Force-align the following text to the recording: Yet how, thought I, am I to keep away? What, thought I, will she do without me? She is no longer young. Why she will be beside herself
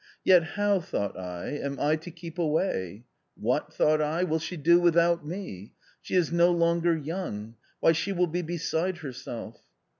Yet 0.23 0.43
how, 0.57 0.79
thought 0.79 1.15
I, 1.15 1.49
am 1.49 1.79
I 1.79 1.95
to 1.97 2.09
keep 2.09 2.39
away? 2.39 3.03
What, 3.35 3.71
thought 3.71 4.01
I, 4.01 4.23
will 4.23 4.39
she 4.39 4.57
do 4.57 4.79
without 4.79 5.23
me? 5.27 5.73
She 6.01 6.15
is 6.15 6.31
no 6.31 6.49
longer 6.49 6.97
young. 6.97 7.53
Why 7.81 7.91
she 7.91 8.11
will 8.11 8.25
be 8.25 8.41
beside 8.41 8.97
herself 9.05 9.61